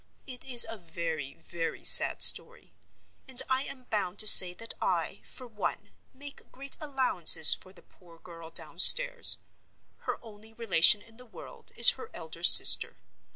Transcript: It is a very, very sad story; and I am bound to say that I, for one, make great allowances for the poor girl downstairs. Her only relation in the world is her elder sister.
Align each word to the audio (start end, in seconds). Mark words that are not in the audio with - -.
It 0.25 0.43
is 0.43 0.65
a 0.67 0.79
very, 0.79 1.35
very 1.35 1.83
sad 1.83 2.23
story; 2.23 2.73
and 3.27 3.39
I 3.47 3.65
am 3.65 3.83
bound 3.83 4.17
to 4.17 4.27
say 4.27 4.51
that 4.55 4.73
I, 4.81 5.21
for 5.23 5.45
one, 5.45 5.91
make 6.11 6.51
great 6.51 6.75
allowances 6.81 7.53
for 7.53 7.71
the 7.71 7.83
poor 7.83 8.17
girl 8.17 8.49
downstairs. 8.49 9.37
Her 10.07 10.17
only 10.23 10.53
relation 10.53 11.03
in 11.03 11.17
the 11.17 11.27
world 11.27 11.71
is 11.75 11.91
her 12.01 12.09
elder 12.15 12.41
sister. 12.41 12.97